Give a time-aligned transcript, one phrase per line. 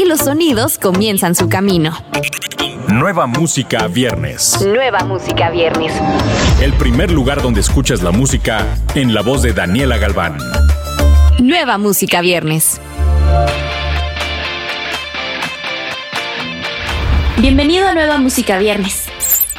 [0.00, 1.92] y los sonidos comienzan su camino.
[2.88, 4.58] Nueva música viernes.
[4.66, 5.92] Nueva música viernes.
[6.62, 10.38] El primer lugar donde escuchas la música en la voz de Daniela Galván.
[11.38, 12.80] Nueva música viernes.
[17.36, 19.04] Bienvenido a Nueva Música Viernes.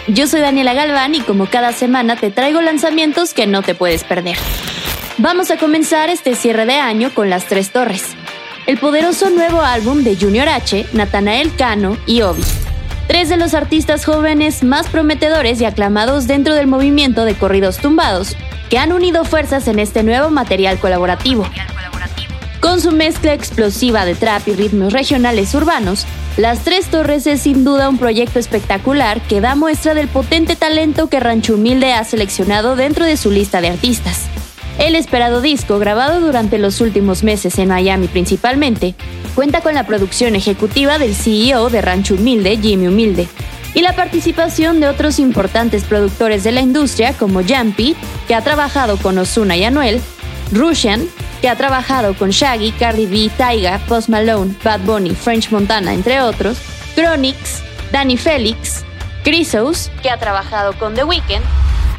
[0.08, 4.04] Yo soy Daniela Galván y como cada semana te traigo lanzamientos que no te puedes
[4.04, 4.38] perder.
[5.20, 8.16] Vamos a comenzar este cierre de año con Las Tres Torres,
[8.68, 12.44] el poderoso nuevo álbum de Junior H, Natanael Cano y Obi.
[13.08, 18.36] Tres de los artistas jóvenes más prometedores y aclamados dentro del movimiento de corridos tumbados,
[18.70, 21.46] que han unido fuerzas en este nuevo material colaborativo.
[22.62, 26.06] Con su mezcla explosiva de trap y ritmos regionales urbanos,
[26.38, 31.08] Las Tres Torres es sin duda un proyecto espectacular que da muestra del potente talento
[31.08, 34.31] que Rancho Humilde ha seleccionado dentro de su lista de artistas.
[34.82, 38.96] El esperado disco, grabado durante los últimos meses en Miami principalmente,
[39.36, 43.28] cuenta con la producción ejecutiva del CEO de Rancho Humilde, Jimmy Humilde,
[43.76, 47.96] y la participación de otros importantes productores de la industria como Jumpy,
[48.28, 50.02] que ha trabajado con Ozuna y Anuel,
[50.52, 51.08] Russian,
[51.42, 56.22] que ha trabajado con Shaggy, Cardi B, Taiga, Post Malone, Bad Bunny, French Montana, entre
[56.22, 56.58] otros,
[56.96, 58.84] Chronix, Danny Felix,
[59.24, 61.44] Chrysos, que ha trabajado con The Weeknd,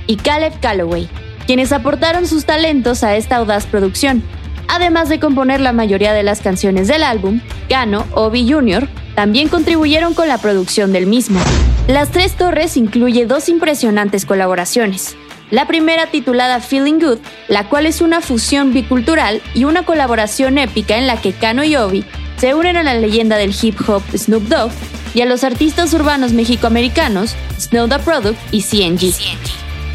[0.08, 1.08] y Caleb Calloway,
[1.46, 4.22] quienes aportaron sus talentos a esta audaz producción.
[4.68, 8.88] Además de componer la mayoría de las canciones del álbum, Gano, Obi Jr.
[9.14, 11.40] también contribuyeron con la producción del mismo.
[11.88, 15.16] Las Tres Torres incluye dos impresionantes colaboraciones.
[15.50, 20.96] La primera titulada Feeling Good, la cual es una fusión bicultural y una colaboración épica
[20.96, 22.04] en la que Kano y Obi
[22.38, 24.72] se unen a la leyenda del hip hop Snoop Dogg
[25.12, 29.12] y a los artistas urbanos mexicoamericanos Snow the Product y CNG.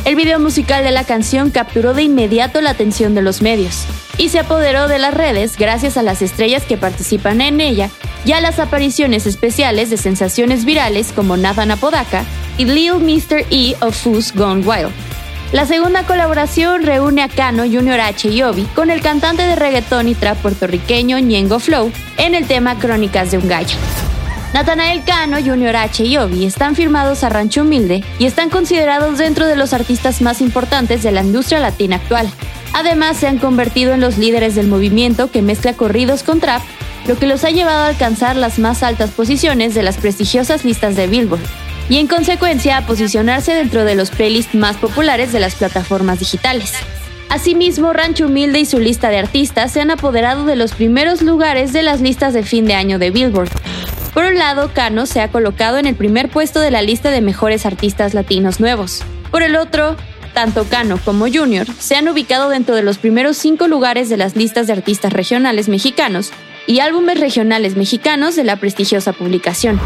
[0.08, 3.84] El video musical de la canción capturó de inmediato la atención de los medios
[4.18, 7.90] y se apoderó de las redes gracias a las estrellas que participan en ella
[8.24, 12.24] y a las apariciones especiales de sensaciones virales como Nathan Apodaca
[12.58, 13.48] y Lil Mr.
[13.52, 14.94] E of Foos Gone Wild.
[15.52, 20.08] La segunda colaboración reúne a Cano, Junior H y Obi con el cantante de reggaetón
[20.08, 23.76] y trap puertorriqueño Ñengo Flow en el tema Crónicas de un Gallo.
[24.58, 29.46] Natanael Cano, Junior H y Obi están firmados a Rancho Humilde y están considerados dentro
[29.46, 32.28] de los artistas más importantes de la industria latina actual.
[32.74, 36.64] Además, se han convertido en los líderes del movimiento que mezcla corridos con trap,
[37.08, 40.96] lo que los ha llevado a alcanzar las más altas posiciones de las prestigiosas listas
[40.96, 41.46] de Billboard
[41.88, 46.74] y en consecuencia a posicionarse dentro de los playlists más populares de las plataformas digitales.
[47.30, 51.74] Asimismo, Rancho Humilde y su lista de artistas se han apoderado de los primeros lugares
[51.74, 53.52] de las listas de fin de año de Billboard.
[54.18, 57.22] Por un lado, Cano se ha colocado en el primer puesto de la lista de
[57.22, 59.04] mejores artistas latinos nuevos.
[59.30, 59.96] Por el otro,
[60.34, 64.36] tanto Cano como Junior se han ubicado dentro de los primeros cinco lugares de las
[64.36, 66.32] listas de artistas regionales mexicanos
[66.66, 69.80] y álbumes regionales mexicanos de la prestigiosa publicación.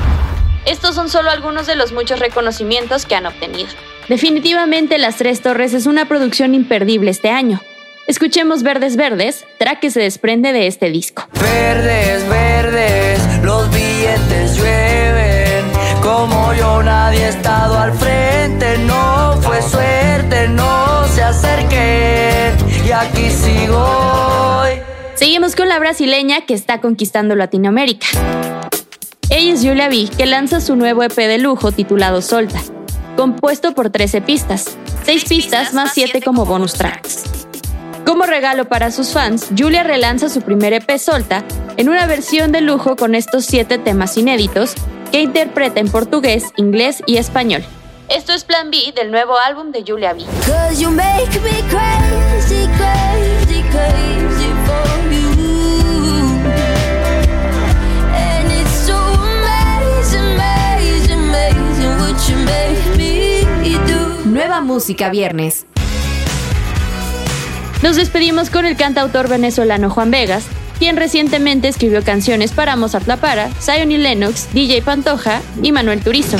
[0.65, 3.67] Estos son solo algunos de los muchos reconocimientos que han obtenido.
[4.07, 7.59] Definitivamente Las Tres Torres es una producción imperdible este año.
[8.07, 11.27] Escuchemos Verdes Verdes, track que se desprende de este disco.
[11.33, 13.00] Verdes, verdes,
[13.61, 15.65] los billetes llueven.
[16.01, 22.55] Como yo nadie ha estado al frente, no fue suerte, no se acerquen.
[22.85, 24.81] Y aquí sigo hoy.
[25.15, 28.07] Seguimos con la brasileña que está conquistando Latinoamérica.
[29.29, 32.59] Ella es Julia B, que lanza su nuevo EP de lujo titulado Solta,
[33.15, 37.23] compuesto por 13 pistas, 6 pistas más 7 como bonus tracks.
[38.05, 41.45] Como regalo para sus fans, Julia relanza su primer EP Solta
[41.81, 44.75] en una versión de lujo con estos 7 temas inéditos
[45.11, 47.63] que interpreta en portugués, inglés y español.
[48.07, 50.23] Esto es Plan B del nuevo álbum de Julia B.
[64.25, 65.65] Nueva música viernes.
[67.81, 70.45] Nos despedimos con el cantautor venezolano Juan Vegas,
[70.81, 76.03] quien recientemente escribió canciones para Mozart La Para, Zion y Lennox, DJ Pantoja y Manuel
[76.03, 76.37] Turizo,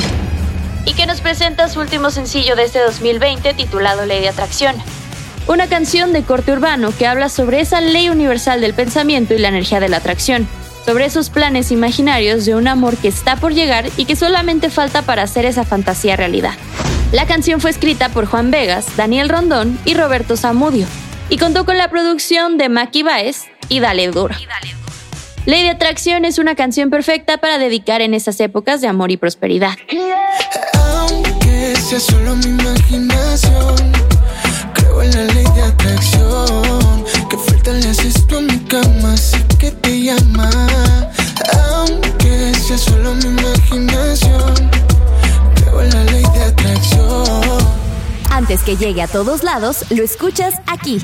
[0.84, 4.74] y que nos presenta su último sencillo de este 2020 titulado Ley de Atracción.
[5.46, 9.46] Una canción de corte urbano que habla sobre esa ley universal del pensamiento y la
[9.46, 10.48] energía de la atracción,
[10.84, 15.02] sobre esos planes imaginarios de un amor que está por llegar y que solamente falta
[15.02, 16.54] para hacer esa fantasía realidad.
[17.12, 20.88] La canción fue escrita por Juan Vegas, Daniel Rondón y Roberto Zamudio,
[21.28, 24.34] y contó con la producción de Maki Baez y dale duro.
[25.46, 29.16] Ley de Atracción es una canción perfecta para dedicar en esas épocas de amor y
[29.16, 29.76] prosperidad.
[48.30, 51.00] Antes que llegue a todos lados, lo escuchas aquí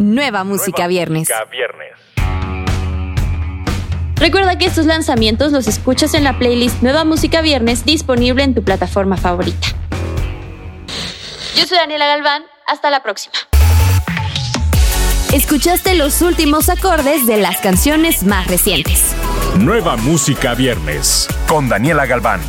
[0.00, 1.28] Nueva Música Viernes.
[1.50, 1.92] Viernes.
[4.16, 8.64] Recuerda que estos lanzamientos los escuchas en la playlist Nueva Música Viernes disponible en tu
[8.64, 9.68] plataforma favorita.
[11.54, 13.34] Yo soy Daniela Galván, hasta la próxima.
[15.34, 19.14] Escuchaste los últimos acordes de las canciones más recientes.
[19.58, 21.28] Nueva Música Viernes.
[21.46, 22.40] Con Daniela Galván.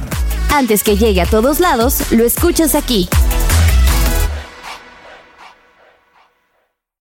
[0.54, 3.10] Antes que llegue a todos lados, lo escuchas aquí.